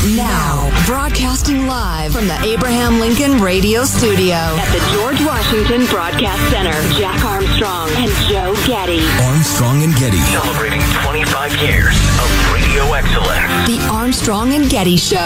[0.00, 6.72] Now, broadcasting live from the Abraham Lincoln Radio Studio at the George Washington Broadcast Center.
[6.98, 9.04] Jack Armstrong and Joe Getty.
[9.22, 10.16] Armstrong and Getty.
[10.16, 13.68] Celebrating 25 years of radio excellence.
[13.68, 15.18] The Armstrong and Getty Show.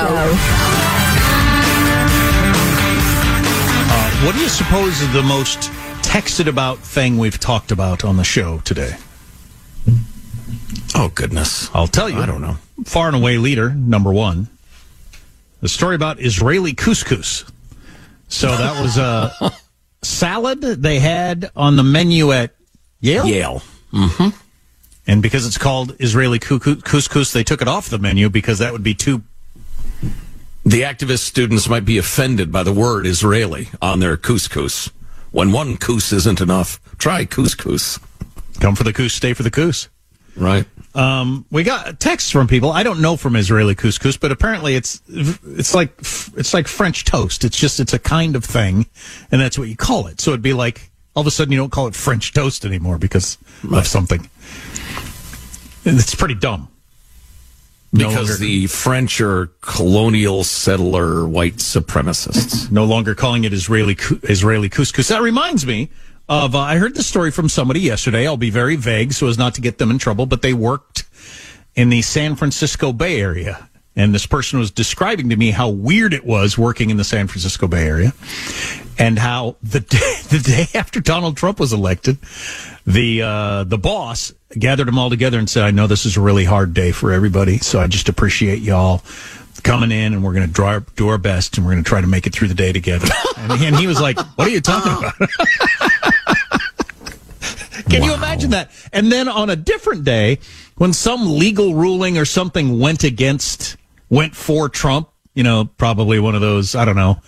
[3.87, 5.71] Uh, what do you suppose is the most
[6.03, 8.97] texted about thing we've talked about on the show today?
[10.97, 11.71] Oh, goodness.
[11.73, 12.19] I'll tell you.
[12.19, 12.57] I don't know.
[12.85, 14.49] Far and away leader, number one.
[15.65, 17.51] The story about Israeli couscous.
[18.29, 19.51] So that was a
[20.03, 22.55] salad they had on the menu at
[23.01, 23.25] Yale.
[23.25, 23.63] Yale.
[23.91, 24.37] Mm-hmm.
[25.07, 28.83] And because it's called Israeli couscous, they took it off the menu because that would
[28.83, 29.23] be too.
[30.67, 34.91] The activist students might be offended by the word Israeli on their couscous.
[35.31, 37.99] When one couscous isn't enough, try couscous.
[38.61, 39.89] Come for the couscous, stay for the couscous.
[40.37, 40.67] Right.
[40.95, 42.71] Um, we got texts from people.
[42.71, 47.45] I don't know from Israeli couscous, but apparently it's it's like it's like French toast.
[47.45, 48.87] It's just it's a kind of thing,
[49.33, 50.21] and that's what you call it.
[50.21, 52.99] So it'd be like all of a sudden you don't call it French toast anymore
[52.99, 53.81] because right.
[53.81, 54.29] of something.
[55.85, 56.69] It's pretty dumb.
[57.93, 62.71] No because longer, the French are colonial settler white supremacists.
[62.71, 65.09] No longer calling it Israeli Israeli couscous.
[65.09, 65.91] That reminds me
[66.29, 68.27] of uh, I heard the story from somebody yesterday.
[68.27, 71.05] I'll be very vague so as not to get them in trouble, but they worked
[71.75, 73.69] in the San Francisco Bay Area.
[73.97, 77.29] And this person was describing to me how weird it was working in the San
[77.29, 78.13] Francisco Bay Area
[78.99, 82.19] and how the day, the day after Donald Trump was elected,
[82.87, 86.21] the uh, the boss gathered them all together and said, "I know this is a
[86.21, 89.03] really hard day for everybody, so I just appreciate y'all
[89.65, 92.07] coming in, and we're going to do our best, and we're going to try to
[92.07, 93.09] make it through the day together."
[93.39, 95.11] and, he, and he was like, "What are you talking oh.
[95.17, 95.31] about?"
[97.91, 98.07] Can wow.
[98.09, 98.71] you imagine that?
[98.93, 100.39] And then on a different day,
[100.77, 103.77] when some legal ruling or something went against,
[104.09, 107.21] went for Trump, you know, probably one of those, I don't know,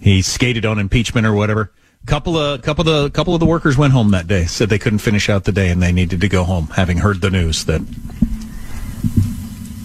[0.00, 1.72] he skated on impeachment or whatever.
[2.04, 4.44] Couple of couple of the couple of the workers went home that day.
[4.46, 7.20] Said they couldn't finish out the day and they needed to go home, having heard
[7.20, 7.80] the news that.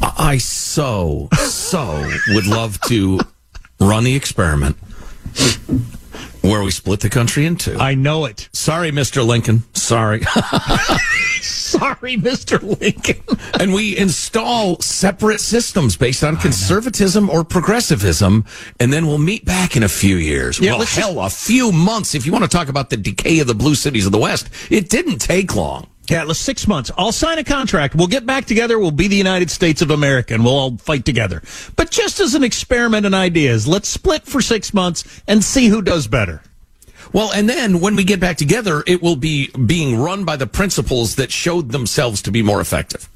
[0.01, 0.39] I
[0.77, 3.19] so so would love to
[3.79, 4.75] run the experiment
[6.41, 7.75] where we split the country in two.
[7.79, 8.47] I know it.
[8.53, 9.25] Sorry, Mr.
[9.25, 9.63] Lincoln.
[9.73, 10.21] Sorry.
[11.41, 12.61] Sorry, Mr.
[12.79, 13.23] Lincoln.
[13.59, 18.45] and we install separate systems based on conservatism or progressivism,
[18.79, 20.59] and then we'll meet back in a few years.
[20.59, 21.41] Yeah, well, hell, just...
[21.41, 22.13] a few months.
[22.13, 24.47] If you want to talk about the decay of the blue cities of the West,
[24.69, 25.87] it didn't take long.
[26.09, 26.89] Yeah, it was six months.
[26.97, 27.93] I'll sign a contract.
[27.93, 28.79] We'll get back together.
[28.79, 31.41] We'll be the United States of America and we'll all fight together.
[31.75, 35.81] But just as an experiment in ideas, let's split for six months and see who
[35.81, 36.41] does better.
[37.11, 40.47] Well, and then when we get back together, it will be being run by the
[40.47, 43.09] principles that showed themselves to be more effective.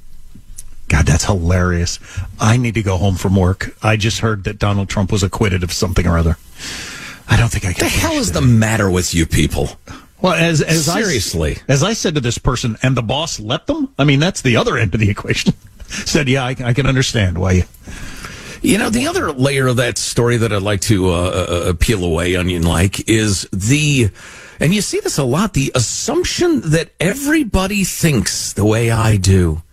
[0.87, 1.99] God, that's hilarious.
[2.39, 3.75] I need to go home from work.
[3.81, 6.37] I just heard that Donald Trump was acquitted of something or other.
[7.29, 7.85] I don't think I can.
[7.85, 9.69] What the hell is the matter with you people?
[10.21, 13.67] Well, as as seriously, I, as I said to this person, and the boss let
[13.67, 13.93] them.
[13.97, 15.53] I mean, that's the other end of the equation.
[15.87, 17.63] said, yeah, I, I, can understand why you.
[18.61, 21.73] You know, the other layer of that story that I'd like to uh, uh, uh
[21.79, 24.11] peel away, onion like, is the,
[24.59, 29.63] and you see this a lot, the assumption that everybody thinks the way I do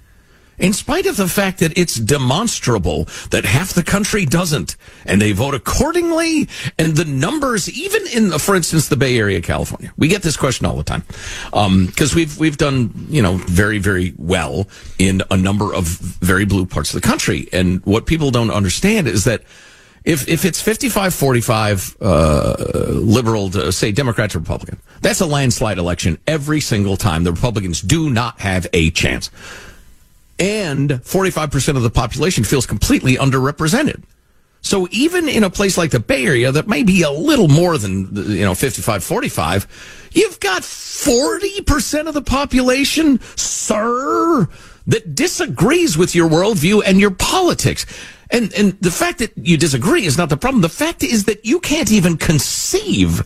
[0.58, 4.76] in spite of the fact that it's demonstrable that half the country doesn't,
[5.06, 9.40] and they vote accordingly, and the numbers, even in, the, for instance, the Bay Area,
[9.40, 11.04] California, we get this question all the time
[11.86, 14.66] because um, we've we've done you know very very well
[14.98, 19.06] in a number of very blue parts of the country, and what people don't understand
[19.08, 19.42] is that
[20.04, 22.54] if if it's 55 45 uh,
[22.88, 27.24] liberal to say democrat to republican that's a landslide election every single time.
[27.24, 29.30] The republicans do not have a chance
[30.38, 34.04] and 45% of the population feels completely underrepresented.
[34.60, 37.78] So even in a place like the Bay Area that may be a little more
[37.78, 44.48] than, you know, 55, 45, you've got 40% of the population, sir,
[44.86, 47.86] that disagrees with your worldview and your politics.
[48.30, 50.60] And, and the fact that you disagree is not the problem.
[50.60, 53.20] The fact is that you can't even conceive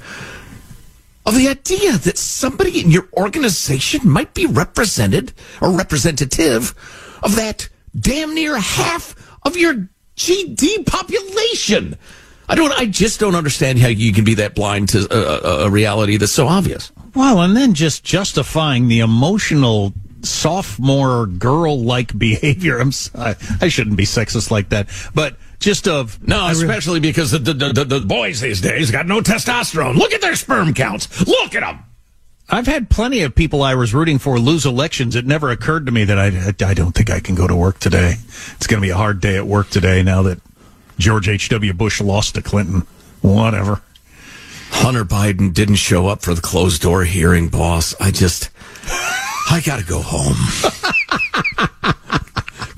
[1.24, 6.74] of the idea that somebody in your organization might be represented or representative
[7.22, 9.14] of that damn near half
[9.44, 11.96] of your GD population.
[12.48, 12.72] I don't.
[12.72, 16.32] I just don't understand how you can be that blind to a, a, reality that's
[16.32, 16.92] so obvious.
[17.14, 19.92] Well, and then just justifying the emotional
[20.22, 22.78] sophomore girl-like behavior.
[22.78, 22.92] I'm.
[23.14, 27.54] I, I shouldn't be sexist like that, but just of no, especially because the, the,
[27.72, 29.96] the, the boys these days got no testosterone.
[29.96, 31.26] Look at their sperm counts.
[31.26, 31.84] Look at them.
[32.48, 35.16] I've had plenty of people I was rooting for lose elections.
[35.16, 36.26] It never occurred to me that I,
[36.68, 38.16] I don't think I can go to work today.
[38.56, 40.40] It's going to be a hard day at work today now that
[40.98, 41.72] George H.W.
[41.72, 42.86] Bush lost to Clinton.
[43.22, 43.80] Whatever.
[44.70, 47.94] Hunter Biden didn't show up for the closed door hearing, boss.
[48.00, 48.50] I just,
[49.50, 50.36] I got to go home.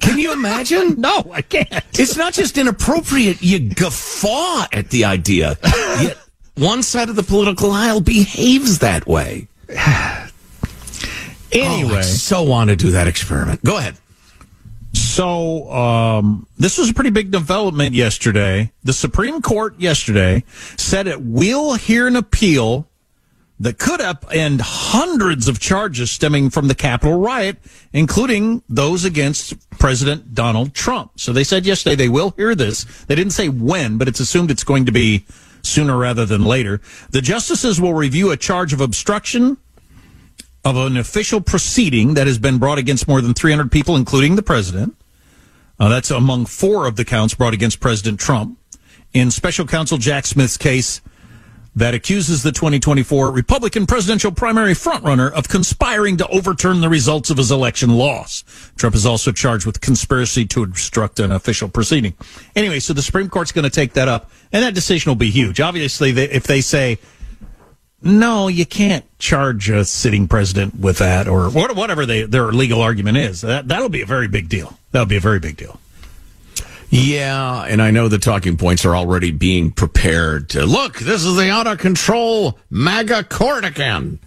[0.01, 1.01] Can you imagine?
[1.05, 1.85] No, I can't.
[1.99, 3.43] It's not just inappropriate.
[3.43, 5.57] You guffaw at the idea.
[6.01, 6.19] Yet
[6.57, 9.49] one side of the political aisle behaves that way.
[11.53, 13.63] anyway, oh, so want to do that experiment.
[13.65, 13.97] Go ahead.
[14.93, 18.73] So, um, this was a pretty big development yesterday.
[18.85, 20.45] The Supreme Court yesterday
[20.77, 22.89] said it will hear an appeal
[23.61, 27.57] that could upend hundreds of charges stemming from the Capitol riot,
[27.93, 31.13] including those against President Donald Trump.
[31.17, 32.85] So they said yesterday they will hear this.
[33.07, 35.25] They didn't say when, but it's assumed it's going to be
[35.65, 36.81] sooner rather than later.
[37.11, 39.57] The justices will review a charge of obstruction
[40.65, 44.43] of an official proceeding that has been brought against more than 300 people, including the
[44.43, 44.97] president.
[45.79, 48.59] Uh, that's among four of the counts brought against President Trump.
[49.13, 51.01] In special counsel Jack Smith's case,
[51.77, 57.39] that accuses the 2024 Republican presidential primary frontrunner of conspiring to overturn the results of
[57.39, 58.45] his election loss.
[58.77, 62.15] Trump is also charged with conspiracy to obstruct an official proceeding.
[62.55, 65.31] Anyway, so the Supreme Court's going to take that up, and that decision will be
[65.31, 65.61] huge.
[65.61, 66.99] Obviously, they, if they say,
[68.03, 73.17] no, you can't charge a sitting president with that, or whatever they, their legal argument
[73.17, 74.79] is, that, that'll be a very big deal.
[74.93, 75.81] That'll be a very big deal.
[76.97, 81.01] Yeah, and I know the talking points are already being prepared to look.
[81.01, 84.21] This is the out of control MAGA court again.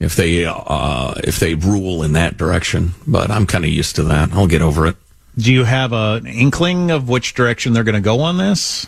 [0.00, 4.02] If they uh, if they rule in that direction, but I'm kind of used to
[4.02, 4.34] that.
[4.34, 4.96] I'll get over it.
[5.38, 8.86] Do you have an inkling of which direction they're going to go on this?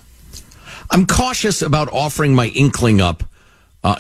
[0.91, 3.25] I'm cautious about offering my inkling up
[3.87, 3.97] uh,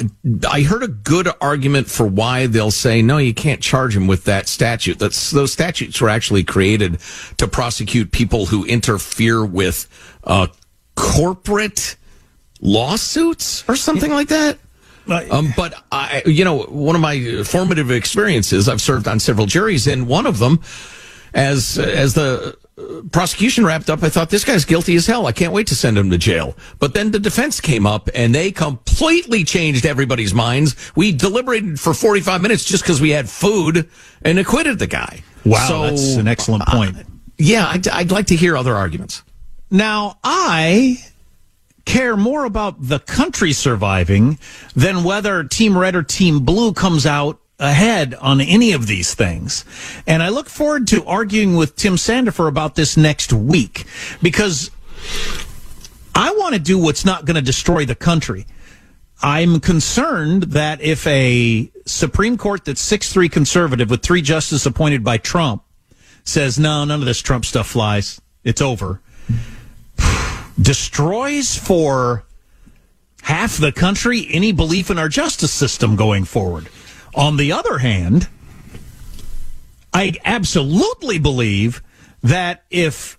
[0.51, 4.25] I heard a good argument for why they'll say no, you can't charge him with
[4.25, 4.99] that statute.
[4.99, 6.99] That's those statutes were actually created
[7.37, 9.87] to prosecute people who interfere with
[10.25, 10.49] uh,
[10.97, 11.95] corporate
[12.61, 14.59] lawsuits or something like that.
[15.31, 19.87] Um, but I, you know, one of my formative experiences, I've served on several juries,
[19.87, 20.63] and one of them,
[21.33, 22.59] as as the
[23.11, 25.27] prosecution wrapped up, I thought this guy's guilty as hell.
[25.27, 26.57] I can't wait to send him to jail.
[26.79, 30.77] But then the defense came up and they completely changed everybody's minds.
[30.95, 33.89] We deliberated for 45 minutes just because we had food
[34.23, 35.23] and acquitted the guy.
[35.45, 36.97] Wow, so, that's an excellent point.
[36.99, 37.03] Uh,
[37.39, 39.23] yeah, I'd, I'd like to hear other arguments.
[39.71, 40.99] Now, I
[41.85, 44.39] care more about the country surviving
[44.75, 49.65] than whether Team Red or Team Blue comes out ahead on any of these things.
[50.07, 53.85] And I look forward to arguing with Tim Sandefur about this next week
[54.23, 54.71] because
[56.15, 58.47] I want to do what's not going to destroy the country.
[59.23, 65.03] I'm concerned that if a Supreme Court that's 6 3 conservative with three justices appointed
[65.03, 65.63] by Trump
[66.25, 68.21] says, no, none of this Trump stuff flies.
[68.45, 69.01] It's over.
[70.61, 72.25] Destroys for
[73.23, 76.69] half the country any belief in our justice system going forward.
[77.17, 78.29] On the other hand,
[79.93, 81.83] I absolutely believe
[82.23, 83.19] that if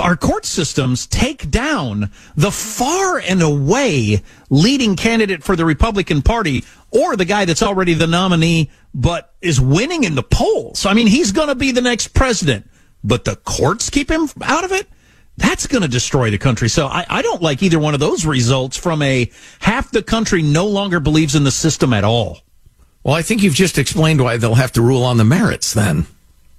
[0.00, 6.64] our court systems take down the far and away leading candidate for the Republican Party
[6.90, 10.86] or the guy that's already the nominee but is winning in the polls.
[10.86, 12.68] I mean, he's going to be the next president,
[13.04, 14.88] but the courts keep him out of it.
[15.36, 16.68] That's going to destroy the country.
[16.68, 20.42] So I, I don't like either one of those results from a half the country
[20.42, 22.38] no longer believes in the system at all.
[23.04, 26.06] Well, I think you've just explained why they'll have to rule on the merits then,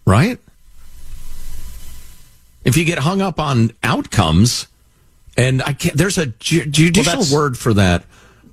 [0.06, 0.40] right?
[2.64, 4.68] If you get hung up on outcomes,
[5.36, 8.04] and I can't, there's a ju- judicial well, word for that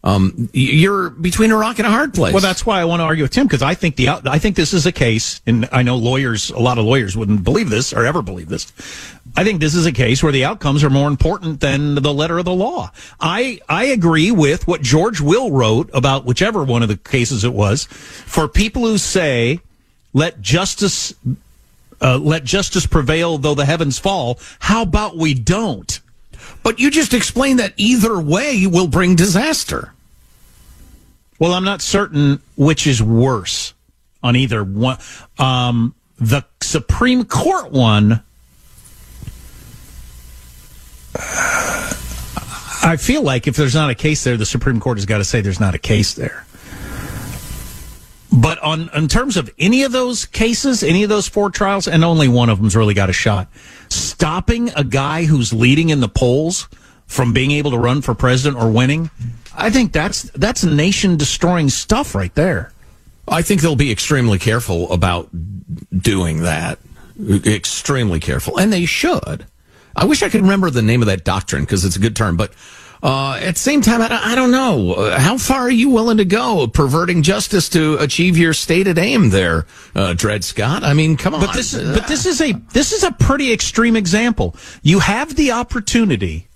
[0.05, 2.35] um, you're between a rock and a hard place.
[2.35, 4.55] Well, that's why I want to argue with Tim because I think the I think
[4.55, 7.95] this is a case, and I know lawyers, a lot of lawyers wouldn't believe this
[7.95, 8.71] or ever believe this.
[9.35, 12.39] I think this is a case where the outcomes are more important than the letter
[12.39, 12.93] of the law.
[13.19, 17.55] I I agree with what George Will wrote about whichever one of the cases it
[17.55, 19.61] was for people who say
[20.13, 21.15] let justice
[22.03, 24.39] uh, let justice prevail though the heavens fall.
[24.59, 25.99] How about we don't?
[26.63, 29.94] But you just explained that either way will bring disaster.
[31.38, 33.75] Well, I'm not certain which is worse
[34.23, 34.99] on either one.
[35.38, 38.23] Um, the Supreme Court one,
[41.17, 45.25] I feel like if there's not a case there, the Supreme Court has got to
[45.25, 46.47] say there's not a case there.
[48.33, 52.05] But on in terms of any of those cases, any of those four trials, and
[52.05, 53.49] only one of them's really got a shot.
[53.88, 56.69] Stopping a guy who's leading in the polls
[57.07, 59.11] from being able to run for president or winning,
[59.57, 62.73] I think that's that's nation destroying stuff right there.
[63.27, 65.31] I think they'll be extremely careful about
[65.97, 66.79] doing that.
[67.47, 69.47] Extremely careful, and they should.
[69.97, 72.37] I wish I could remember the name of that doctrine because it's a good term,
[72.37, 72.53] but
[73.05, 74.95] uh, at the same time, I, I don't know.
[74.95, 79.29] Uh, how far are you willing to go perverting justice to achieve your stated aim
[79.29, 80.83] there, uh, Dred Scott?
[80.83, 81.41] I mean, come on.
[81.41, 84.57] But this, but this is a this is a pretty extreme example.
[84.83, 86.49] You have the opportunity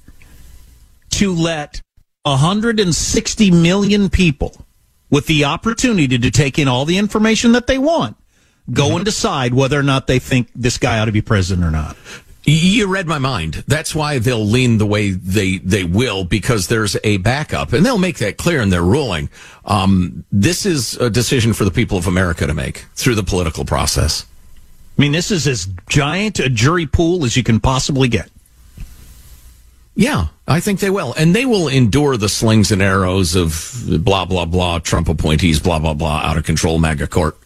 [1.11, 1.83] to let
[2.30, 4.64] 160 million people
[5.11, 8.16] with the opportunity to take in all the information that they want
[8.70, 11.70] go and decide whether or not they think this guy ought to be president or
[11.70, 11.97] not.
[12.44, 13.64] You read my mind.
[13.66, 17.99] That's why they'll lean the way they they will because there's a backup, and they'll
[17.99, 19.28] make that clear in their ruling.
[19.66, 23.66] Um, this is a decision for the people of America to make through the political
[23.66, 24.25] process.
[24.97, 28.30] I mean, this is as giant a jury pool as you can possibly get.
[29.99, 34.26] Yeah, I think they will, and they will endure the slings and arrows of blah
[34.26, 37.37] blah blah Trump appointees, blah blah blah, out of control MAGA court.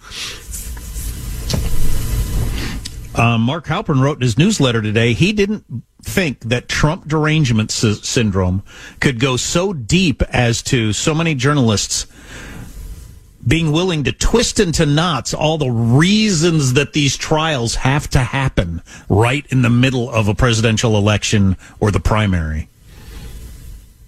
[3.14, 5.64] Uh, Mark Halperin wrote in his newsletter today he didn't
[6.02, 8.62] think that Trump derangement sy- syndrome
[9.00, 12.06] could go so deep as to so many journalists
[13.46, 18.82] being willing to twist into knots all the reasons that these trials have to happen
[19.08, 22.68] right in the middle of a presidential election or the primary.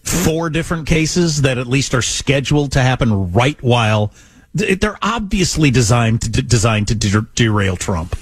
[0.02, 4.12] Four different cases that at least are scheduled to happen right while
[4.54, 8.16] they're obviously designed to designed to derail Trump.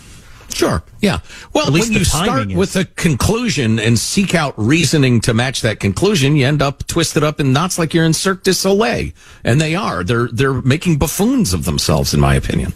[0.52, 0.82] Sure.
[1.00, 1.20] Yeah.
[1.54, 2.56] Well, At when you start is.
[2.56, 7.24] with a conclusion and seek out reasoning to match that conclusion, you end up twisted
[7.24, 9.12] up in knots like you're in Cirque du Soleil,
[9.44, 10.04] and they are.
[10.04, 12.74] They're they're making buffoons of themselves, in my opinion.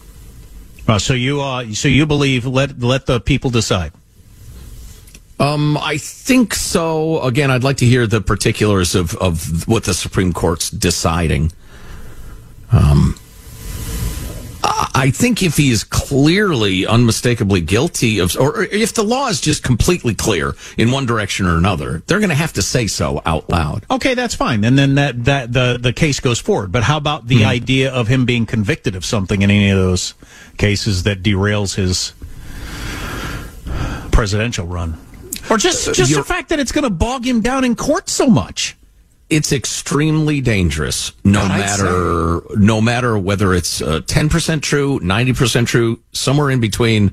[0.88, 3.92] Uh, so you uh, so you believe let let the people decide.
[5.38, 7.20] Um, I think so.
[7.20, 11.52] Again, I'd like to hear the particulars of, of what the Supreme Court's deciding.
[12.72, 13.18] Um,
[14.68, 19.62] I think if he is clearly, unmistakably guilty of, or if the law is just
[19.62, 23.48] completely clear in one direction or another, they're going to have to say so out
[23.48, 23.86] loud.
[23.90, 26.72] Okay, that's fine, and then that that the the case goes forward.
[26.72, 27.48] But how about the hmm.
[27.48, 30.14] idea of him being convicted of something in any of those
[30.58, 32.12] cases that derails his
[34.10, 34.98] presidential run,
[35.50, 38.26] or just just the fact that it's going to bog him down in court so
[38.26, 38.76] much?
[39.28, 46.00] It's extremely dangerous no God, matter no matter whether it's uh, 10% true 90% true
[46.12, 47.12] somewhere in between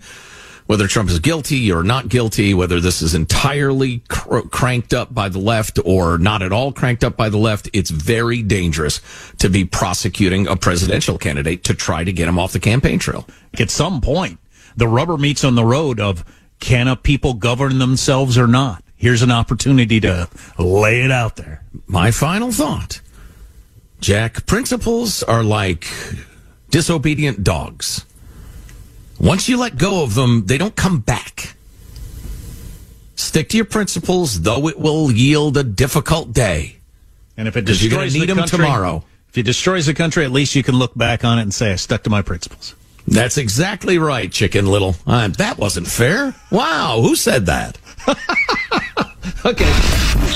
[0.66, 5.28] whether Trump is guilty or not guilty whether this is entirely cr- cranked up by
[5.28, 9.02] the left or not at all cranked up by the left it's very dangerous
[9.40, 13.28] to be prosecuting a presidential candidate to try to get him off the campaign trail.
[13.60, 14.40] At some point
[14.76, 16.24] the rubber meets on the road of
[16.60, 21.62] can a people govern themselves or not here's an opportunity to lay it out there.
[21.88, 23.02] My final thought
[24.00, 25.88] Jack, principles are like
[26.70, 28.06] disobedient dogs.
[29.20, 31.56] Once you let go of them, they don't come back.
[33.16, 36.78] Stick to your principles, though it will yield a difficult day.
[37.38, 39.04] And if it 'Cause you're destroys need the country, tomorrow.
[39.30, 41.72] if it destroys the country, at least you can look back on it and say,
[41.72, 42.76] I stuck to my principles.
[43.08, 44.96] That's exactly right, Chicken Little.
[45.08, 46.36] Uh, that wasn't fair.
[46.52, 47.78] Wow, who said that?
[49.46, 49.72] Okay.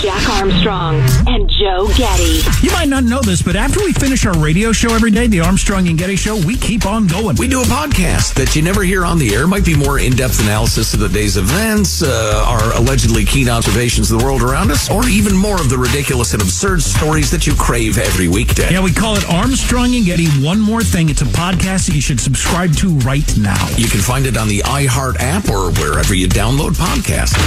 [0.02, 2.42] Jack Armstrong and Joe Getty.
[2.62, 5.40] You might not know this, but after we finish our radio show every day, the
[5.40, 7.38] Armstrong and Getty Show, we keep on going.
[7.38, 9.48] We do a podcast that you never hear on the air.
[9.48, 14.20] Might be more in-depth analysis of the day's events, uh, our allegedly keen observations of
[14.20, 17.56] the world around us, or even more of the ridiculous and absurd stories that you
[17.56, 18.70] crave every weekday.
[18.72, 20.28] Yeah, we call it Armstrong and Getty.
[20.46, 23.68] One more thing, it's a podcast that you should subscribe to right now.
[23.78, 27.38] You can find it on the iHeart app or wherever you download podcasts.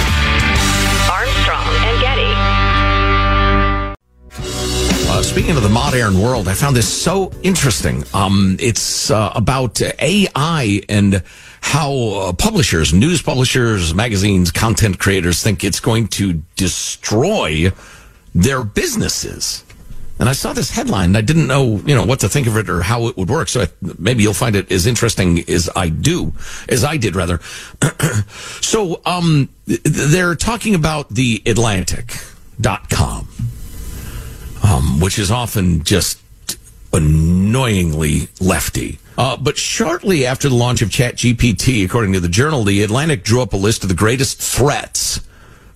[1.09, 2.31] Armstrong and Getty.
[5.09, 8.03] Uh, speaking of the modern world, I found this so interesting.
[8.13, 11.23] Um, it's uh, about AI and
[11.61, 17.71] how uh, publishers, news publishers, magazines, content creators think it's going to destroy
[18.33, 19.63] their businesses.
[20.21, 22.55] And I saw this headline and I didn't know, you know, what to think of
[22.55, 23.49] it or how it would work.
[23.49, 23.67] So I,
[23.99, 26.31] maybe you'll find it as interesting as I do,
[26.69, 27.41] as I did rather.
[28.61, 33.27] so, um, they're talking about the Atlantic.com
[34.63, 36.19] um, which is often just
[36.93, 38.99] annoyingly lefty.
[39.17, 43.41] Uh, but shortly after the launch of ChatGPT, according to the journal, the Atlantic drew
[43.41, 45.21] up a list of the greatest threats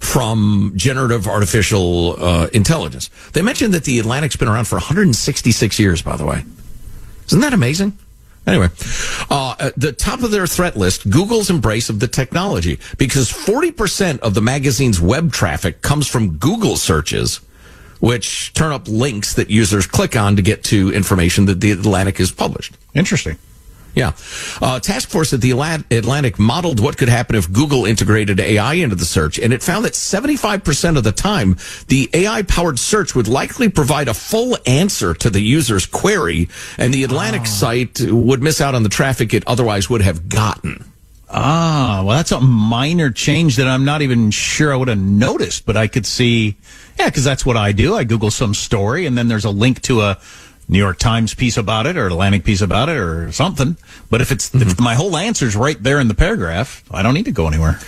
[0.06, 3.10] from generative artificial uh, intelligence.
[3.34, 6.46] They mentioned that the Atlantic's been around for 166 years, by the way.
[7.28, 7.98] Isn't that amazing?
[8.48, 8.70] Anyway,
[9.32, 14.20] uh, at the top of their threat list, Google's embrace of the technology, because 40%
[14.20, 17.38] of the magazine's web traffic comes from Google searches,
[18.00, 22.20] which turn up links that users click on to get to information that the Atlantic
[22.20, 22.78] has published.
[22.94, 23.38] Interesting.
[23.96, 24.12] Yeah.
[24.62, 28.96] Uh, task force at the Atlantic modeled what could happen if Google integrated AI into
[28.96, 33.30] the search, and it found that 75% of the time, the AI powered search would
[33.30, 38.60] likely provide a full answer to the user's query, and the Atlantic site would miss
[38.60, 40.84] out on the traffic it otherwise would have gotten.
[41.30, 45.66] Ah, well, that's a minor change that I'm not even sure I would have noticed,
[45.66, 46.56] but I could see,
[47.00, 47.96] yeah, because that's what I do.
[47.96, 50.20] I Google some story, and then there's a link to a
[50.68, 53.78] New York Times piece about it, or Atlantic piece about it, or something.
[54.10, 57.26] But if it's if my whole answer's right there in the paragraph, I don't need
[57.26, 57.80] to go anywhere.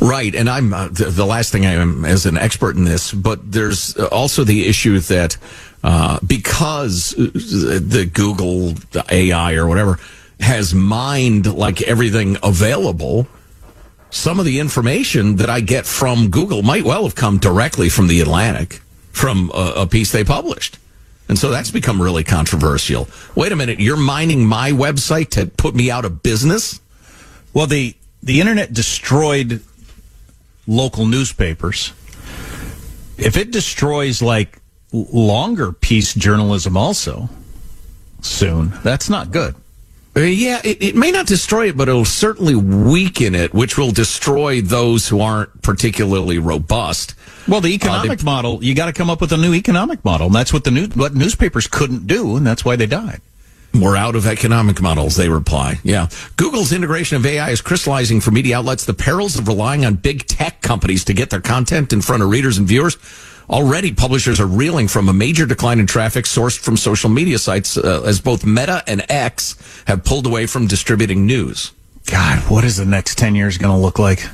[0.00, 3.12] Right, and I'm uh, the, the last thing I am as an expert in this,
[3.12, 5.36] but there's also the issue that
[5.82, 9.98] uh, because the Google the AI or whatever
[10.40, 13.26] has mined like everything available,
[14.10, 18.08] some of the information that I get from Google might well have come directly from
[18.08, 18.80] the Atlantic,
[19.12, 20.78] from a, a piece they published.
[21.30, 23.08] And so that's become really controversial.
[23.36, 26.80] Wait a minute, you're mining my website to put me out of business?
[27.54, 29.62] Well, the the internet destroyed
[30.66, 31.92] local newspapers.
[33.16, 34.58] If it destroys like
[34.92, 37.30] longer piece journalism also
[38.22, 39.54] soon, that's not good.
[40.20, 43.90] Uh, yeah, it, it may not destroy it, but it'll certainly weaken it, which will
[43.90, 47.14] destroy those who aren't particularly robust.
[47.48, 50.26] Well, the economic model, you got to come up with a new economic model.
[50.26, 53.22] And that's what the new, what newspapers couldn't do, and that's why they died.
[53.72, 55.78] We're out of economic models, they reply.
[55.84, 56.08] Yeah.
[56.36, 60.26] Google's integration of AI is crystallizing for media outlets the perils of relying on big
[60.26, 62.98] tech companies to get their content in front of readers and viewers.
[63.50, 67.76] Already, publishers are reeling from a major decline in traffic sourced from social media sites
[67.76, 69.56] uh, as both Meta and X
[69.88, 71.72] have pulled away from distributing news.
[72.06, 74.24] God, what is the next 10 years going to look like?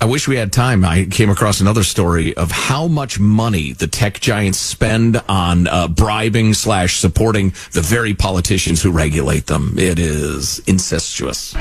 [0.00, 0.84] I wish we had time.
[0.84, 5.88] I came across another story of how much money the tech giants spend on uh,
[5.88, 9.74] bribing slash supporting the very politicians who regulate them.
[9.76, 11.54] It is incestuous.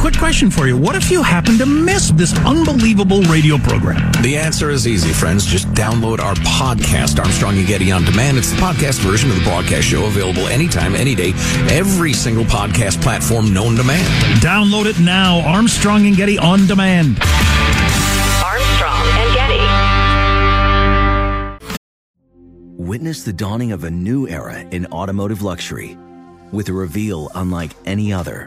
[0.00, 0.78] Quick question for you.
[0.78, 4.10] What if you happen to miss this unbelievable radio program?
[4.22, 5.44] The answer is easy, friends.
[5.44, 8.38] Just download our podcast, Armstrong and Getty on Demand.
[8.38, 11.34] It's the podcast version of the broadcast show, available anytime, any day,
[11.68, 14.02] every single podcast platform known to man.
[14.40, 15.46] Download it now.
[15.46, 17.18] Armstrong and Getty on demand.
[18.42, 19.60] Armstrong and Getty.
[22.82, 25.98] Witness the dawning of a new era in automotive luxury
[26.52, 28.46] with a reveal unlike any other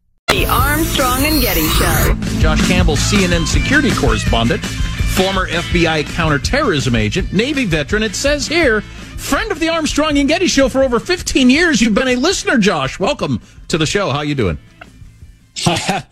[0.31, 2.15] The Armstrong and Getty Show.
[2.39, 8.01] Josh Campbell, CNN security correspondent, former FBI counterterrorism agent, Navy veteran.
[8.01, 11.81] It says here, friend of the Armstrong and Getty Show for over 15 years.
[11.81, 12.97] You've been a listener, Josh.
[12.97, 14.09] Welcome to the show.
[14.09, 14.57] How you doing?
[15.67, 16.05] I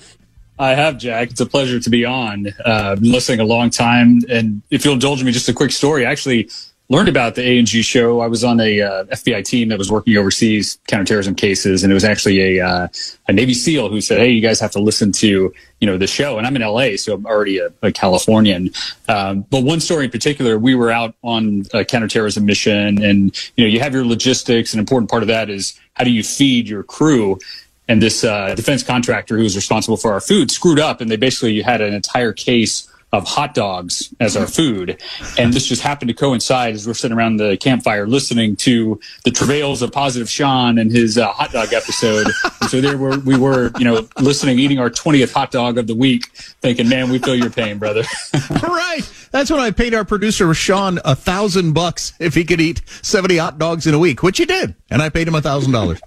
[0.59, 1.29] have, Jack.
[1.31, 2.47] It's a pleasure to be on.
[2.65, 6.05] Uh, been listening a long time, and if you'll indulge me, just a quick story.
[6.05, 6.49] Actually,
[6.89, 8.19] learned about the A&G show.
[8.19, 11.93] I was on a uh, FBI team that was working overseas counterterrorism cases, and it
[11.93, 12.87] was actually a uh,
[13.27, 16.07] a Navy SEAL who said, "Hey, you guys have to listen to you know the
[16.07, 18.71] show." And I'm in LA, so I'm already a, a Californian.
[19.07, 23.65] Um, but one story in particular, we were out on a counterterrorism mission, and you
[23.65, 24.73] know you have your logistics.
[24.73, 27.37] An important part of that is how do you feed your crew.
[27.87, 31.15] And this uh, defense contractor who was responsible for our food screwed up, and they
[31.15, 35.01] basically had an entire case of hot dogs as our food.
[35.37, 39.31] And this just happened to coincide as we're sitting around the campfire listening to the
[39.31, 42.27] travails of Positive Sean and his uh, hot dog episode.
[42.61, 45.87] and so there were, we were, you know, listening, eating our 20th hot dog of
[45.87, 46.27] the week,
[46.61, 48.03] thinking, man, we feel your pain, brother.
[48.61, 49.01] right.
[49.31, 53.37] That's when I paid our producer Sean a thousand bucks if he could eat 70
[53.37, 54.75] hot dogs in a week, which he did.
[54.89, 55.99] And I paid him a thousand dollars.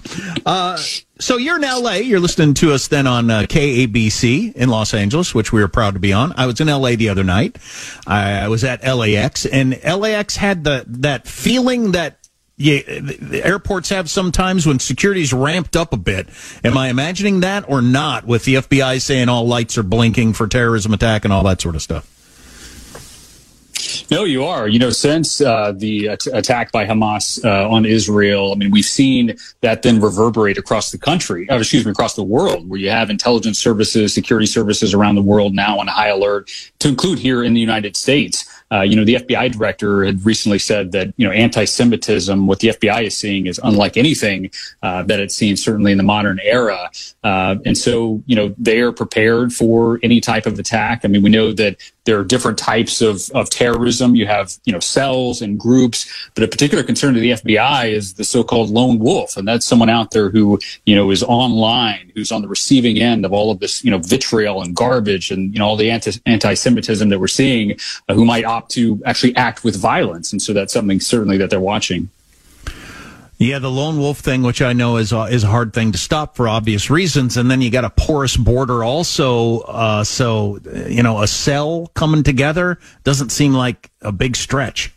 [0.45, 0.77] Uh,
[1.19, 1.95] so you're in LA.
[1.95, 5.95] You're listening to us then on uh, KABC in Los Angeles, which we are proud
[5.95, 6.33] to be on.
[6.37, 7.59] I was in LA the other night.
[8.07, 12.19] I was at LAX, and LAX had the that feeling that
[12.57, 16.29] yeah, the airports have sometimes when security's ramped up a bit.
[16.63, 18.27] Am I imagining that or not?
[18.27, 21.75] With the FBI saying all lights are blinking for terrorism attack and all that sort
[21.75, 22.09] of stuff.
[24.13, 24.69] No, you are.
[24.69, 28.85] You know, since uh, the at- attack by Hamas uh, on Israel, I mean, we've
[28.85, 32.91] seen that then reverberate across the country, or excuse me, across the world, where you
[32.91, 37.43] have intelligence services, security services around the world now on high alert, to include here
[37.43, 38.45] in the United States.
[38.71, 42.69] Uh, you know, the FBI director had recently said that, you know, anti-Semitism, what the
[42.69, 44.51] FBI is seeing is unlike anything
[44.83, 46.91] uh, that it's seen certainly in the modern era.
[47.23, 51.03] Uh, and so, you know, they are prepared for any type of attack.
[51.05, 54.15] I mean, we know that there are different types of, of terrorism.
[54.15, 58.15] You have, you know, cells and groups, but a particular concern to the FBI is
[58.15, 59.37] the so-called lone wolf.
[59.37, 63.25] And that's someone out there who, you know, is online, who's on the receiving end
[63.25, 66.21] of all of this, you know, vitriol and garbage and, you know, all the anti-
[66.27, 67.77] anti-Semitism that we're seeing,
[68.09, 70.33] uh, who might opt to actually act with violence.
[70.33, 72.11] And so that's something certainly that they're watching.
[73.43, 75.99] Yeah, the lone wolf thing, which I know is uh, is a hard thing to
[75.99, 79.63] stop for obvious reasons, and then you got a porous border also.
[79.63, 84.95] Uh, so you know, a cell coming together doesn't seem like a big stretch.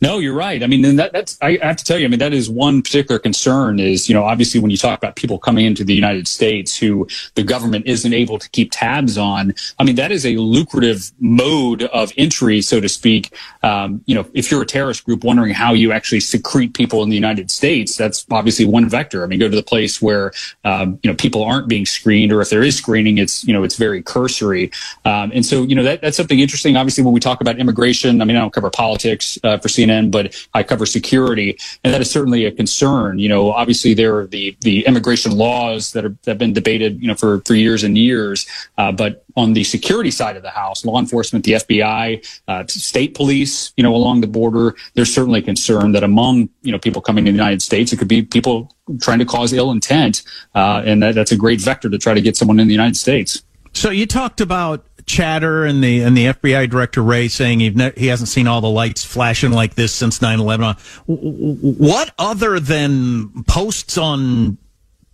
[0.00, 0.62] No, you're right.
[0.62, 2.04] I mean, that, that's I have to tell you.
[2.04, 3.80] I mean, that is one particular concern.
[3.80, 7.08] Is you know, obviously, when you talk about people coming into the United States who
[7.34, 11.82] the government isn't able to keep tabs on, I mean, that is a lucrative mode
[11.84, 13.34] of entry, so to speak.
[13.64, 17.08] Um, you know, if you're a terrorist group wondering how you actually secrete people in
[17.08, 19.24] the United States, that's obviously one vector.
[19.24, 20.32] I mean, go to the place where
[20.64, 23.64] um, you know people aren't being screened, or if there is screening, it's you know
[23.64, 24.70] it's very cursory.
[25.04, 26.76] Um, and so, you know, that, that's something interesting.
[26.76, 29.87] Obviously, when we talk about immigration, I mean, I don't cover politics uh, for CNN
[29.88, 33.18] CNN, but I cover security, and that is certainly a concern.
[33.18, 37.00] You know, obviously there are the the immigration laws that, are, that have been debated,
[37.00, 38.46] you know, for for years and years,
[38.76, 43.14] uh, but on the security side of the house, law enforcement, the FBI, uh, state
[43.14, 47.24] police, you know, along the border, there's certainly concern that among you know people coming
[47.24, 50.22] to the United States, it could be people trying to cause ill intent,
[50.54, 52.96] uh, and that, that's a great vector to try to get someone in the United
[52.96, 53.42] States.
[53.72, 58.06] So you talked about chatter and the and the FBI director Wray saying ne- he
[58.06, 60.62] hasn't seen all the lights flashing like this since 9/11.
[60.62, 60.74] Uh,
[61.06, 64.58] what other than posts on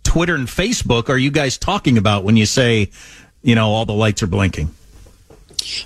[0.03, 2.91] Twitter and Facebook are you guys talking about when you say,
[3.41, 4.69] you know, all the lights are blinking?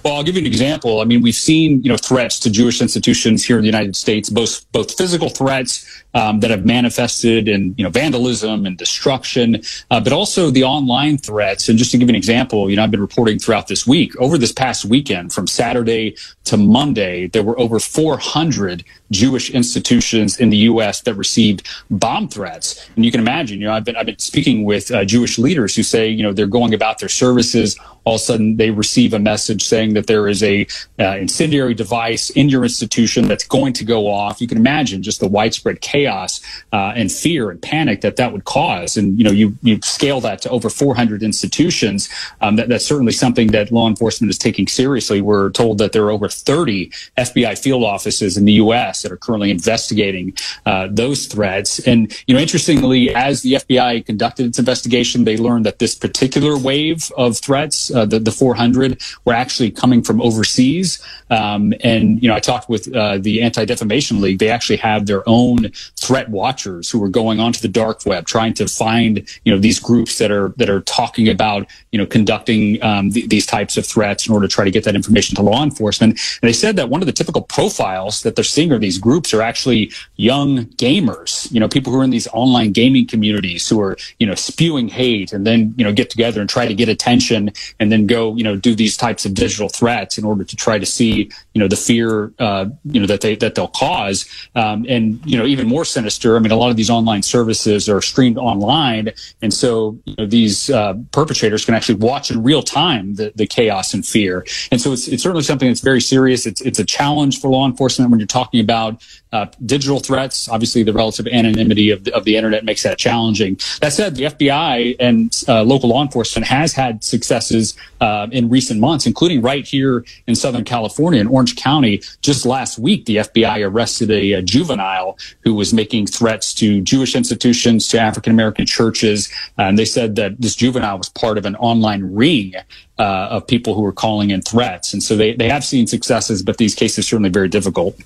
[0.04, 1.02] Well, I'll give you an example.
[1.02, 4.30] I mean, we've seen you know threats to Jewish institutions here in the United States,
[4.30, 9.62] both both physical threats um, that have manifested in you know vandalism and destruction,
[9.92, 11.70] uh, but also the online threats.
[11.70, 14.16] And just to give you an example, you know, I've been reporting throughout this week.
[14.18, 16.16] Over this past weekend, from Saturday
[16.46, 21.02] to Monday, there were over 400 Jewish institutions in the U.S.
[21.02, 22.90] that received bomb threats.
[22.96, 25.76] And you can imagine, you know, I've been I've been speaking with uh, Jewish leaders
[25.76, 27.78] who say, you know, they're going about their services.
[28.06, 30.68] All of a sudden, they receive a message saying that there is a
[31.00, 34.42] uh, incendiary device in your institution that's going to go off.
[34.42, 36.42] You can imagine just the widespread chaos
[36.74, 38.98] uh, and fear and panic that that would cause.
[38.98, 42.10] And you know, you you scale that to over 400 institutions.
[42.42, 45.22] Um, that, that's certainly something that law enforcement is taking seriously.
[45.22, 49.02] We're told that there are over 30 FBI field offices in the U.S.
[49.04, 50.34] that are currently investigating
[50.66, 51.80] uh, those threats.
[51.80, 56.58] And you know, interestingly, as the FBI conducted its investigation, they learned that this particular
[56.58, 61.04] wave of threats, uh, the, the 400, were actually coming from overseas.
[61.30, 64.40] Um, and you know, I talked with uh, the Anti Defamation League.
[64.40, 68.54] They actually have their own threat watchers who are going onto the dark web, trying
[68.56, 72.82] to find you know these groups that are that are talking about you know conducting
[72.84, 75.42] um, th- these types of threats in order to try to get that information to
[75.42, 76.20] law enforcement.
[76.42, 79.34] And they said that one of the typical profiles that they're seeing are these groups
[79.34, 83.80] are actually young gamers, you know, people who are in these online gaming communities who
[83.82, 86.90] are you know spewing hate and then you know get together and try to get
[86.90, 90.56] attention and then go you know do these types of digital threats in order to
[90.56, 94.28] try to see you know the fear uh, you know that they that they'll cause.
[94.56, 97.88] Um, and you know even more sinister i mean a lot of these online services
[97.88, 99.12] are streamed online.
[99.42, 103.48] And so you know, these uh, perpetrators can actually watch in real time the, the
[103.48, 104.46] chaos and fear.
[104.72, 106.46] And so it's, it's certainly something that's very serious.
[106.46, 110.82] It's, it's a challenge for law enforcement when you're talking about uh, digital threats, obviously,
[110.82, 113.60] the relative anonymity of the, of the internet makes that challenging.
[113.80, 118.80] That said, the FBI and uh, local law enforcement has had successes uh, in recent
[118.80, 122.02] months, including right here in Southern California, in Orange County.
[122.22, 127.16] Just last week, the FBI arrested a, a juvenile who was making threats to Jewish
[127.16, 131.56] institutions, to African American churches, and they said that this juvenile was part of an
[131.58, 132.54] online ring
[132.98, 134.94] uh, of people who were calling in threats.
[134.94, 137.98] And so they, they have seen successes, but these cases are certainly very difficult.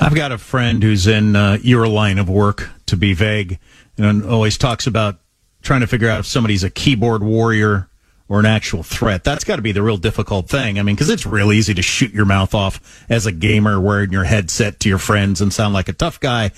[0.00, 3.58] I've got a friend who's in uh, your line of work, to be vague,
[3.96, 5.18] and always talks about
[5.62, 7.88] trying to figure out if somebody's a keyboard warrior
[8.32, 9.24] or an actual threat.
[9.24, 10.78] That's got to be the real difficult thing.
[10.78, 14.10] I mean, because it's real easy to shoot your mouth off as a gamer wearing
[14.10, 16.52] your headset to your friends and sound like a tough guy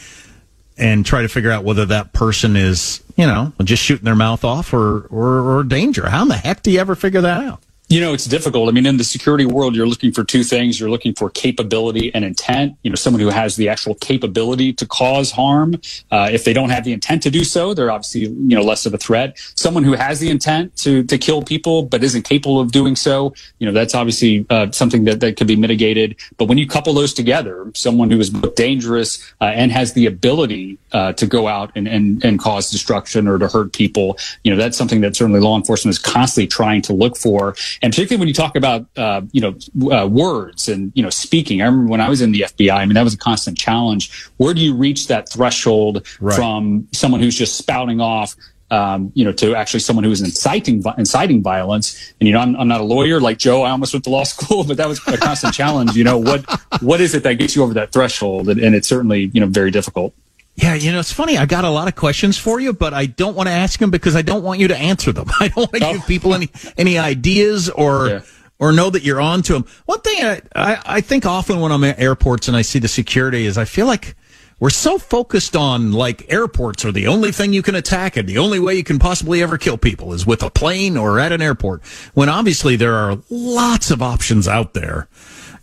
[0.79, 4.45] and try to figure out whether that person is, you know, just shooting their mouth
[4.45, 6.09] off or, or, or danger.
[6.09, 7.61] How in the heck do you ever figure that out?
[7.95, 8.69] You know, it's difficult.
[8.69, 10.81] I mean, in the security world, you're looking for two things.
[10.81, 12.77] You're looking for capability and intent.
[12.83, 15.81] You know, someone who has the actual capability to cause harm.
[16.11, 18.85] Uh, if they don't have the intent to do so, they're obviously, you know, less
[18.85, 19.39] of a threat.
[19.55, 23.33] Someone who has the intent to, to kill people, but isn't capable of doing so,
[23.61, 26.17] you know, that's obviously uh, something that, that could be mitigated.
[26.37, 30.07] But when you couple those together, someone who is both dangerous uh, and has the
[30.07, 34.51] ability uh, to go out and, and, and cause destruction or to hurt people, you
[34.51, 37.55] know, that's something that certainly law enforcement is constantly trying to look for
[37.85, 41.61] and particularly when you talk about uh, you know uh, words and you know speaking.
[41.61, 42.73] I remember when I was in the FBI.
[42.73, 44.11] I mean, that was a constant challenge.
[44.39, 46.35] Where do you reach that threshold right.
[46.35, 48.35] from someone who's just spouting off?
[48.71, 52.15] um, you know, to actually someone who is inciting inciting violence.
[52.19, 53.63] And you know, I'm, I'm not a lawyer like Joe.
[53.63, 55.95] I almost went to law school, but that was a constant challenge.
[55.95, 56.45] You know, what
[56.81, 58.49] what is it that gets you over that threshold?
[58.49, 60.15] And, and it's certainly you know very difficult.
[60.57, 61.37] Yeah, you know, it's funny.
[61.37, 63.91] I got a lot of questions for you, but I don't want to ask them
[63.91, 65.27] because I don't want you to answer them.
[65.41, 65.93] I don't want to oh.
[65.95, 68.09] give people any any ideas or.
[68.09, 68.21] Yeah
[68.61, 69.67] or know that you're on to them.
[69.85, 72.87] One thing I, I, I, think often when I'm at airports and I see the
[72.87, 74.15] security is I feel like
[74.61, 78.39] we're so focused on like airports are the only thing you can attack and the
[78.39, 81.43] only way you can possibly ever kill people is with a plane or at an
[81.43, 85.09] airport when obviously there are lots of options out there.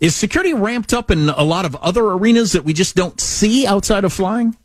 [0.00, 3.66] Is security ramped up in a lot of other arenas that we just don't see
[3.66, 4.56] outside of flying?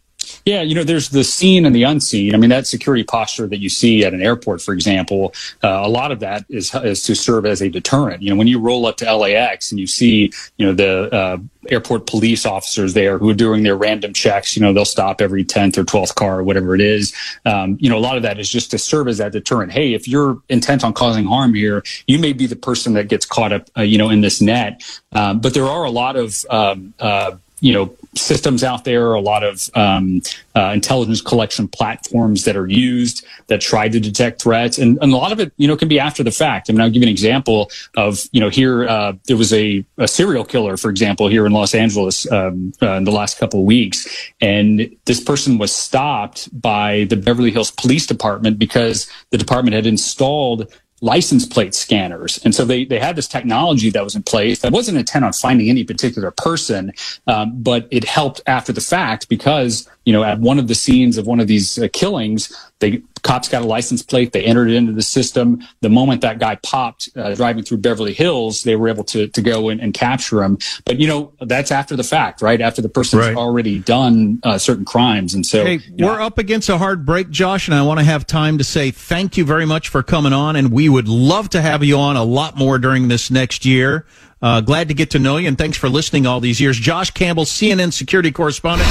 [0.45, 2.33] Yeah, you know, there's the seen and the unseen.
[2.33, 5.89] I mean, that security posture that you see at an airport, for example, uh, a
[5.89, 8.21] lot of that is is to serve as a deterrent.
[8.21, 11.37] You know, when you roll up to LAX and you see, you know, the uh,
[11.69, 15.43] airport police officers there who are doing their random checks, you know, they'll stop every
[15.43, 17.13] 10th or 12th car or whatever it is.
[17.45, 19.71] Um, you know, a lot of that is just to serve as that deterrent.
[19.71, 23.25] Hey, if you're intent on causing harm here, you may be the person that gets
[23.25, 24.83] caught up, uh, you know, in this net.
[25.11, 29.19] Um, but there are a lot of, um, uh, you know, systems out there, a
[29.19, 30.21] lot of um,
[30.55, 35.15] uh, intelligence collection platforms that are used that try to detect threats, and, and, a
[35.15, 36.69] lot of it, you know, can be after the fact.
[36.69, 39.85] I mean, I'll give you an example of, you know, here uh, there was a,
[39.97, 43.59] a, serial killer, for example, here in Los Angeles um, uh, in the last couple
[43.59, 44.07] of weeks,
[44.41, 49.85] and this person was stopped by the Beverly Hills Police Department because the department had
[49.85, 50.71] installed
[51.01, 52.39] license plate scanners.
[52.43, 55.33] And so they, they had this technology that was in place that wasn't intent on
[55.33, 56.91] finding any particular person,
[57.27, 61.17] um, but it helped after the fact because, you know, at one of the scenes
[61.17, 64.31] of one of these uh, killings, they cops got a license plate.
[64.31, 65.61] They entered it into the system.
[65.81, 69.41] The moment that guy popped uh, driving through Beverly Hills, they were able to to
[69.41, 70.57] go in and capture him.
[70.85, 72.61] But you know that's after the fact, right?
[72.61, 73.35] After the person's right.
[73.35, 77.67] already done uh, certain crimes, and so hey, we're up against a hard break, Josh,
[77.67, 80.55] and I want to have time to say thank you very much for coming on,
[80.55, 84.05] and we would love to have you on a lot more during this next year.
[84.39, 86.77] Uh, glad to get to know you, and thanks for listening all these years.
[86.77, 88.87] Josh Campbell, CNN security correspondent.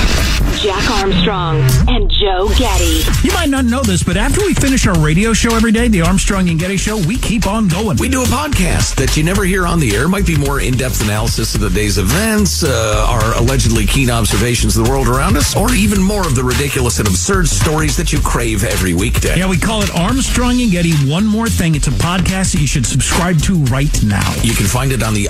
[0.60, 3.02] Jack Armstrong and Joe Getty.
[3.22, 6.00] You might not know this, but after we finish our radio show every day, the
[6.02, 7.96] Armstrong and Getty Show, we keep on going.
[7.98, 10.08] We do a podcast that you never hear on the air.
[10.08, 14.84] Might be more in-depth analysis of the day's events, uh, our allegedly keen observations of
[14.84, 18.18] the world around us, or even more of the ridiculous and absurd stories that you
[18.20, 19.38] crave every weekday.
[19.38, 20.92] Yeah, we call it Armstrong and Getty.
[21.08, 24.34] One more thing, it's a podcast that you should subscribe to right now.
[24.42, 25.28] You can find it on the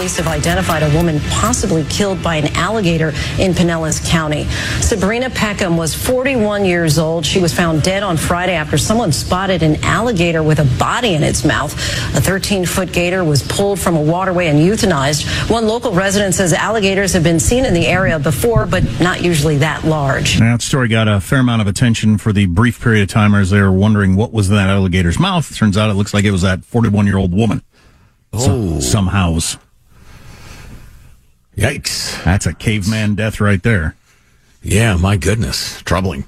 [0.00, 4.44] Police have identified a woman possibly killed by an alligator in Pinellas County.
[4.80, 7.26] Sabrina Peckham was 41 years old.
[7.26, 11.22] She was found dead on Friday after someone spotted an alligator with a body in
[11.22, 11.74] its mouth.
[12.16, 15.50] A 13 foot gator was pulled from a waterway and euthanized.
[15.50, 19.58] One local resident says alligators have been seen in the area before, but not usually
[19.58, 20.38] that large.
[20.38, 23.50] That story got a fair amount of attention for the brief period of time as
[23.50, 25.54] they were wondering what was in that alligator's mouth.
[25.54, 27.62] Turns out it looks like it was that 41 year old woman.
[28.32, 28.80] Oh.
[28.80, 29.58] somehows.
[31.60, 32.24] Yikes.
[32.24, 33.94] That's a caveman death right there.
[34.62, 35.82] Yeah, my goodness.
[35.82, 36.24] Troubling.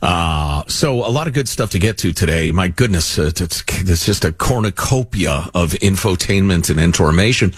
[0.00, 2.50] Uh, so a lot of good stuff to get to today.
[2.52, 7.52] My goodness, uh, it's, it's just a cornucopia of infotainment and information.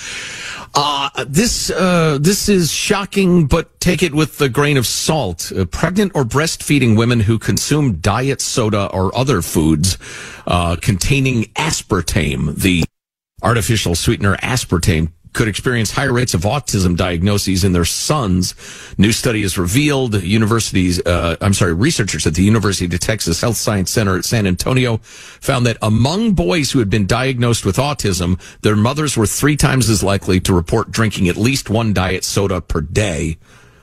[0.75, 5.53] Uh, this, uh, this is shocking, but take it with a grain of salt.
[5.57, 9.99] Uh, pregnant or breastfeeding women who consume diet soda or other foods,
[10.49, 12.83] uh, containing aspartame, the
[13.41, 18.55] artificial sweetener aspartame, could experience higher rates of autism diagnoses in their sons.
[18.97, 23.57] New study has revealed universities, uh, I'm sorry, researchers at the University of Texas Health
[23.57, 28.41] Science Center at San Antonio found that among boys who had been diagnosed with autism,
[28.63, 32.61] their mothers were three times as likely to report drinking at least one diet soda
[32.61, 33.37] per day,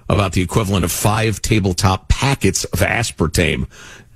[0.09, 3.65] about the equivalent of five tabletop packets of aspartame.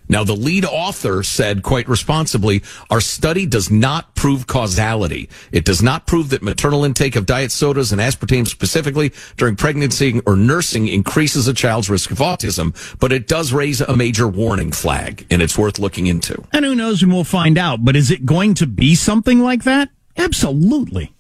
[0.08, 5.30] Now, the lead author said quite responsibly, our study does not prove causality.
[5.52, 10.22] It does not prove that maternal intake of diet sodas and aspartame specifically during pregnancy
[10.26, 14.72] or nursing increases a child's risk of autism, but it does raise a major warning
[14.72, 16.44] flag and it's worth looking into.
[16.52, 17.84] And who knows, and we'll find out.
[17.84, 19.90] But is it going to be something like that?
[20.18, 21.12] Absolutely.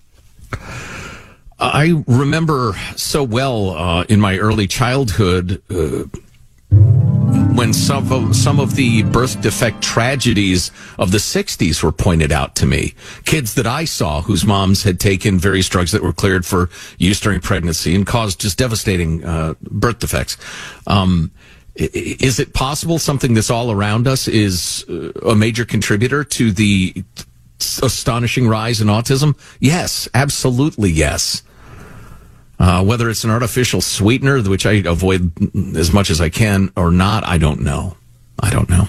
[1.57, 6.03] I remember so well uh, in my early childhood uh,
[7.55, 12.55] when some of, some of the birth defect tragedies of the 60s were pointed out
[12.55, 12.93] to me.
[13.23, 17.19] Kids that I saw whose moms had taken various drugs that were cleared for use
[17.19, 20.37] during pregnancy and caused just devastating uh, birth defects.
[20.85, 21.31] Um,
[21.75, 27.03] is it possible something that's all around us is uh, a major contributor to the
[27.81, 29.37] astonishing rise in autism?
[29.59, 31.43] Yes, absolutely yes.
[32.57, 35.31] Uh, whether it's an artificial sweetener, which I avoid
[35.75, 37.97] as much as I can, or not, I don't know.
[38.39, 38.87] I don't know.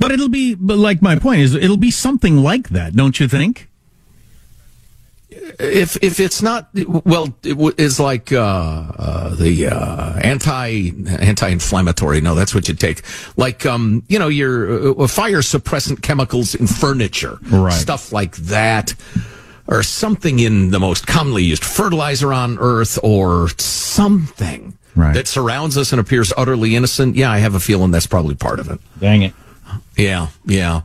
[0.00, 3.28] But it'll be, but like my point is, it'll be something like that, don't you
[3.28, 3.68] think?
[5.58, 6.70] If if it's not
[7.04, 12.20] well, it is like uh, uh, the uh, anti anti inflammatory.
[12.20, 13.02] No, that's what you take.
[13.36, 17.72] Like um, you know, your uh, fire suppressant chemicals in furniture, right?
[17.72, 18.94] Stuff like that
[19.68, 25.14] or something in the most commonly used fertilizer on earth or something right.
[25.14, 27.16] that surrounds us and appears utterly innocent.
[27.16, 28.80] Yeah, I have a feeling that's probably part of it.
[29.00, 29.34] Dang it.
[29.96, 30.82] Yeah, yeah.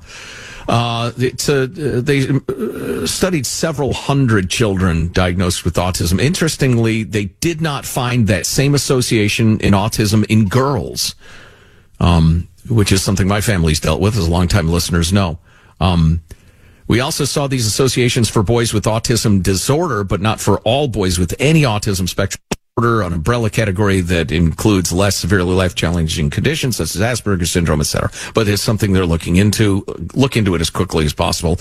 [0.68, 6.22] Uh, it's a, they uh, studied several hundred children diagnosed with autism.
[6.22, 11.16] Interestingly, they did not find that same association in autism in girls,
[12.00, 15.40] um, which is something my family's dealt with, as longtime listeners know.
[15.80, 16.22] Um,
[16.88, 21.20] we also saw these associations for boys with autism disorder, but not for all boys
[21.20, 22.42] with any autism spectrum
[22.78, 27.82] disorder, an umbrella category that includes less severely life challenging conditions such as Asperger's syndrome,
[27.82, 28.10] etc.
[28.34, 29.84] But it's something they're looking into.
[30.14, 31.60] Look into it as quickly as possible.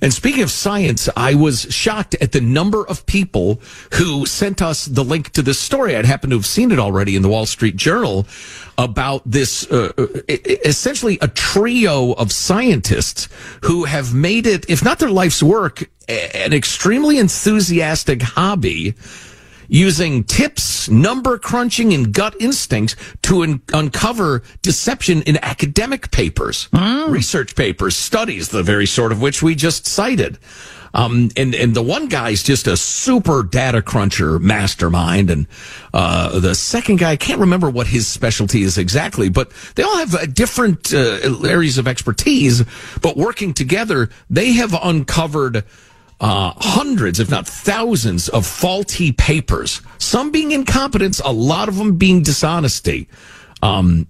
[0.00, 3.60] And speaking of science, I was shocked at the number of people
[3.94, 5.96] who sent us the link to this story.
[5.96, 8.26] I'd happened to have seen it already in the Wall Street Journal
[8.78, 9.92] about this uh,
[10.28, 13.28] essentially a trio of scientists
[13.64, 18.94] who have made it, if not their life's work, an extremely enthusiastic hobby
[19.68, 27.10] using tips, number crunching, and gut instincts to un- uncover deception in academic papers, oh.
[27.10, 30.38] research papers, studies, the very sort of which we just cited.
[30.98, 35.30] Um, and, and the one guy's just a super data cruncher mastermind.
[35.30, 35.46] And,
[35.94, 39.96] uh, the second guy, I can't remember what his specialty is exactly, but they all
[39.96, 42.64] have uh, different, uh, areas of expertise,
[43.00, 45.64] but working together, they have uncovered,
[46.20, 49.80] uh, hundreds, if not thousands, of faulty papers.
[49.98, 53.08] Some being incompetence, a lot of them being dishonesty.
[53.62, 54.08] Um,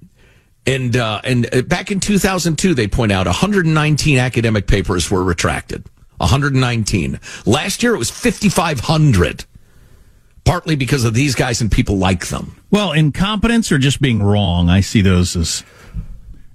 [0.67, 5.85] and uh, and uh, back in 2002, they point out 119 academic papers were retracted.
[6.19, 7.19] 119.
[7.47, 9.45] Last year, it was 5,500.
[10.45, 12.57] Partly because of these guys and people like them.
[12.71, 15.63] Well, incompetence or just being wrong, I see those as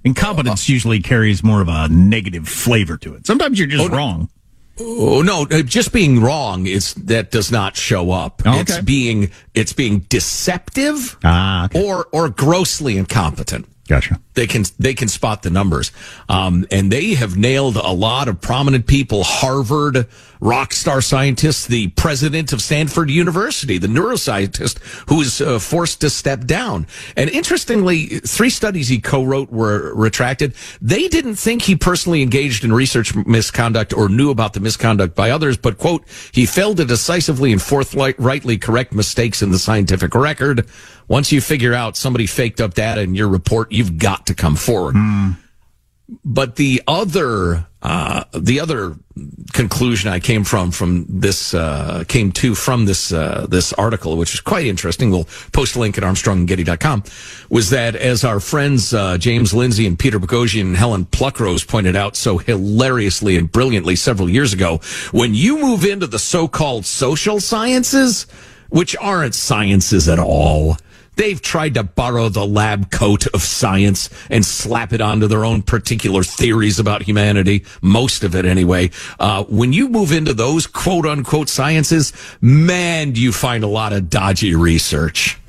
[0.04, 3.28] incompetence usually carries more of a negative flavor to it.
[3.28, 4.30] Sometimes you're just oh, wrong.
[4.80, 5.44] Oh no!
[5.52, 8.42] uh, Just being wrong is that does not show up.
[8.44, 11.88] Oh, It's being it's being deceptive Ah, okay.
[11.88, 13.68] or or grossly incompetent.
[13.88, 14.20] Gotcha.
[14.34, 15.92] They can they can spot the numbers,
[16.30, 19.24] um, and they have nailed a lot of prominent people.
[19.24, 20.08] Harvard
[20.44, 26.10] rock star scientist, the president of Stanford University, the neuroscientist who was uh, forced to
[26.10, 26.86] step down.
[27.16, 30.54] And interestingly, three studies he co-wrote were retracted.
[30.82, 35.30] They didn't think he personally engaged in research misconduct or knew about the misconduct by
[35.30, 36.04] others, but quote,
[36.34, 40.68] he failed to decisively and forthrightly correct mistakes in the scientific record.
[41.08, 44.56] Once you figure out somebody faked up data in your report, you've got to come
[44.56, 44.96] forward.
[46.26, 48.96] But the other, uh, the other
[49.54, 54.34] conclusion I came from from this uh, came to from this uh, this article, which
[54.34, 55.12] is quite interesting.
[55.12, 57.04] We'll post a link at ArmstrongandGetty.com.
[57.50, 61.96] Was that as our friends uh, James Lindsay and Peter Boghossian and Helen Pluckrose pointed
[61.96, 67.40] out so hilariously and brilliantly several years ago, when you move into the so-called social
[67.40, 68.24] sciences,
[68.70, 70.78] which aren't sciences at all.
[71.16, 75.62] They've tried to borrow the lab coat of science and slap it onto their own
[75.62, 78.92] particular theories about humanity, most of it anyway.
[79.20, 83.94] Uh, when you move into those quote unquote sciences, man, do you find a lot
[83.94, 85.40] of dodgy research.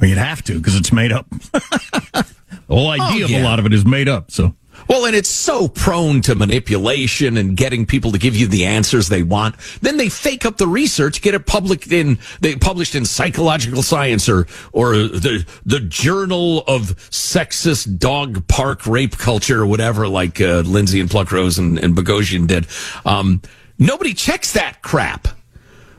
[0.00, 1.28] Well, you'd have to because it's made up.
[1.52, 2.26] the
[2.68, 3.42] whole idea of yeah.
[3.42, 4.30] a lot of it is made up.
[4.30, 4.54] So
[4.88, 9.08] Well, and it's so prone to manipulation and getting people to give you the answers
[9.08, 9.56] they want.
[9.82, 14.28] Then they fake up the research, get it published in they published in Psychological Science
[14.28, 20.60] or or the the Journal of Sexist Dog Park Rape Culture or whatever, like uh,
[20.60, 22.66] Lindsay and Pluckrose and, and Boghossian did.
[23.04, 23.42] Um,
[23.78, 25.28] nobody checks that crap.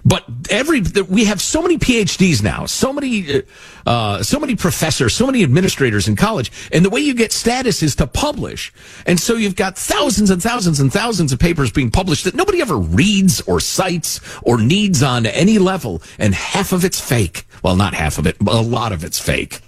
[0.10, 3.43] But every we have so many PhDs now, so many,
[3.86, 7.84] uh, so many professors, so many administrators in college, and the way you get status
[7.84, 8.74] is to publish.
[9.05, 12.60] And so you've got thousands and thousands and thousands of papers being published that nobody
[12.60, 17.45] ever reads or cites or needs on any level, and half of it's fake.
[17.62, 19.62] Well, not half of it, but a lot of it's fake.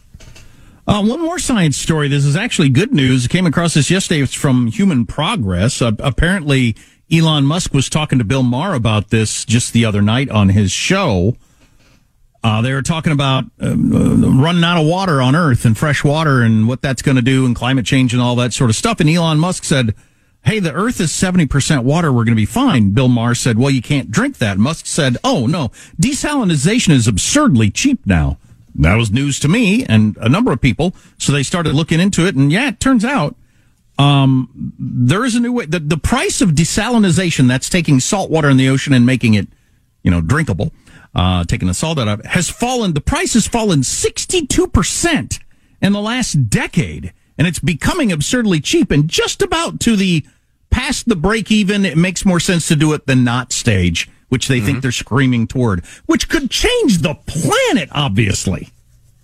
[0.87, 2.07] Uh, one more science story.
[2.07, 3.27] This is actually good news.
[3.27, 4.23] Came across this yesterday.
[4.23, 5.83] It's from Human Progress.
[5.83, 6.75] Uh, apparently,
[7.11, 10.71] Elon Musk was talking to Bill Maher about this just the other night on his
[10.71, 11.35] show.
[12.43, 16.41] Uh, they were talking about um, running out of water on Earth and fresh water
[16.41, 18.99] and what that's going to do and climate change and all that sort of stuff.
[18.99, 19.93] And Elon Musk said,
[20.43, 22.11] Hey, the Earth is 70% water.
[22.11, 22.91] We're going to be fine.
[22.91, 24.57] Bill Maher said, Well, you can't drink that.
[24.57, 25.67] Musk said, Oh, no.
[26.01, 28.39] Desalinization is absurdly cheap now.
[28.73, 30.95] That was news to me and a number of people.
[31.19, 32.35] So they started looking into it.
[32.35, 33.35] And yeah, it turns out
[34.01, 35.65] um, there is a new way.
[35.65, 39.47] The, the price of desalinization, that's taking salt water in the ocean and making it,
[40.01, 40.73] you know, drinkable,
[41.13, 42.93] uh, taking the salt out of it, has fallen.
[42.93, 45.39] The price has fallen 62%
[45.81, 47.13] in the last decade.
[47.37, 50.25] And it's becoming absurdly cheap and just about to the
[50.69, 51.85] past the break even.
[51.85, 55.47] It makes more sense to do it than not stage, which they think they're screaming
[55.47, 58.69] toward, which could change the planet, obviously.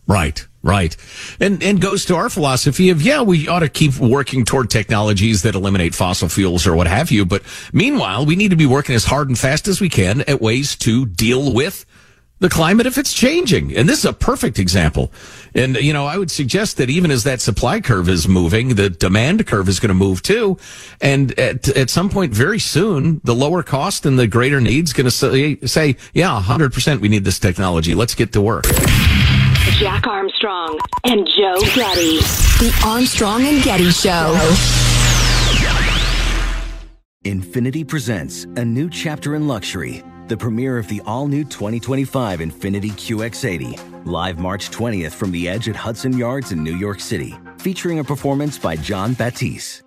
[0.07, 0.95] Right, right.
[1.39, 5.41] And and goes to our philosophy of yeah, we ought to keep working toward technologies
[5.41, 7.43] that eliminate fossil fuels or what have you, but
[7.73, 10.75] meanwhile, we need to be working as hard and fast as we can at ways
[10.77, 11.85] to deal with
[12.39, 13.75] the climate if it's changing.
[13.75, 15.11] And this is a perfect example.
[15.55, 18.89] And you know, I would suggest that even as that supply curve is moving, the
[18.89, 20.57] demand curve is going to move too.
[21.01, 25.05] And at at some point very soon, the lower cost and the greater needs going
[25.05, 27.95] to say, say, yeah, 100% we need this technology.
[27.95, 28.65] Let's get to work.
[29.73, 32.17] Jack Armstrong and Joe Getty.
[32.59, 34.33] The Armstrong and Getty Show.
[37.25, 42.91] Infiniti presents a new chapter in luxury, the premiere of the all new 2025 Infiniti
[42.91, 47.99] QX80, live March 20th from the edge at Hudson Yards in New York City, featuring
[47.99, 49.86] a performance by John Batiste.